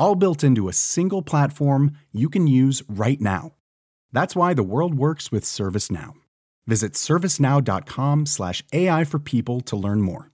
[0.00, 3.52] all built into a single platform you can use right now.
[4.12, 6.14] That's why the world works with ServiceNow.
[6.66, 10.30] Visit servicenow.com/slash AI for people to learn more.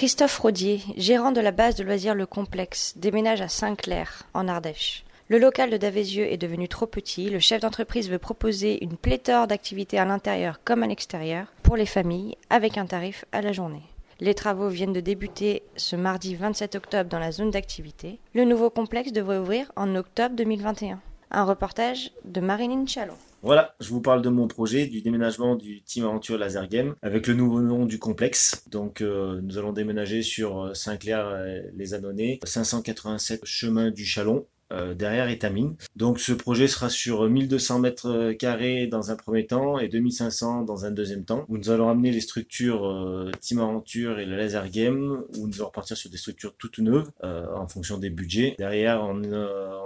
[0.00, 5.04] Christophe Rodier, gérant de la base de loisirs Le Complexe, déménage à Saint-Clair, en Ardèche.
[5.28, 7.28] Le local de Davézieux est devenu trop petit.
[7.28, 11.86] Le chef d'entreprise veut proposer une pléthore d'activités à l'intérieur comme à l'extérieur pour les
[11.86, 13.84] familles avec un tarif à la journée.
[14.18, 18.18] Les travaux viennent de débuter ce mardi 27 octobre dans la zone d'activité.
[18.34, 21.00] Le nouveau complexe devrait ouvrir en octobre 2021.
[21.30, 23.14] Un reportage de Marilyn Chalon.
[23.42, 27.28] Voilà, je vous parle de mon projet du déménagement du Team Aventure Laser Game avec
[27.28, 28.68] le nouveau nom du complexe.
[28.68, 31.32] Donc euh, nous allons déménager sur Saint-Clair
[31.76, 35.74] les Annonais, 587 chemin du Chalon euh, derrière Étamine.
[35.96, 40.62] Donc ce projet sera sur 1200 mètres euh, carrés dans un premier temps et 2500
[40.62, 44.70] dans un deuxième temps, nous allons amener les structures euh, Team Aventure et le Laser
[44.70, 48.54] Game, où nous allons repartir sur des structures toutes neuves en fonction des budgets.
[48.58, 49.20] Derrière, on,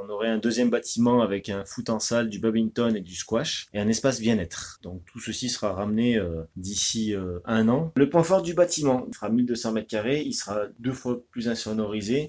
[0.09, 3.81] aurait un deuxième bâtiment avec un foot en salle, du badminton et du squash, et
[3.81, 4.79] un espace bien-être.
[4.83, 6.21] Donc tout ceci sera ramené
[6.57, 7.93] d'ici un an.
[7.97, 11.49] Le point fort du bâtiment, il fera 1200 mètres carrés, il sera deux fois plus
[11.49, 12.29] insonorisé,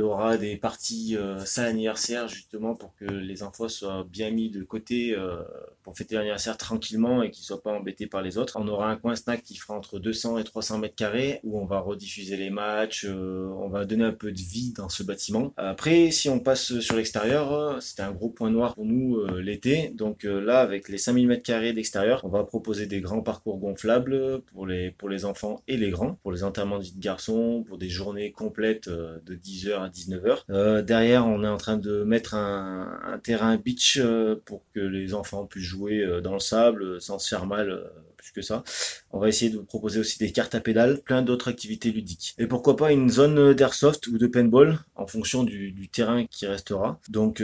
[0.00, 5.14] aura des parties salles anniversaire justement pour que les enfants soient bien mis de côté
[5.14, 5.42] euh,
[5.90, 8.56] pour fêter l'anniversaire tranquillement et qu'ils soient pas embêtés par les autres.
[8.60, 11.64] On aura un coin snack qui fera entre 200 et 300 mètres carrés où on
[11.64, 15.52] va rediffuser les matchs, euh, on va donner un peu de vie dans ce bâtiment.
[15.56, 19.88] Après, si on passe sur l'extérieur, c'était un gros point noir pour nous euh, l'été.
[19.96, 24.42] Donc là, avec les 5000 mètres carrés d'extérieur, on va proposer des grands parcours gonflables
[24.52, 27.88] pour les, pour les enfants et les grands, pour les enterrements de garçons, pour des
[27.88, 30.84] journées complètes de 10h à 19h.
[30.84, 35.46] derrière, on est en train de mettre un, terrain beach euh, pour que les enfants
[35.46, 38.62] puissent jouer euh, dans le sable euh, sans se faire mal plus que ça.
[39.10, 42.34] On va essayer de vous proposer aussi des cartes à pédales, plein d'autres activités ludiques.
[42.38, 47.00] Et pourquoi pas une zone d'airsoft ou de paintball en fonction du, terrain qui restera.
[47.08, 47.42] Donc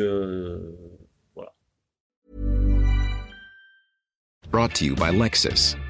[1.35, 1.55] voilà.
[4.51, 5.77] Brought to you by Lexus.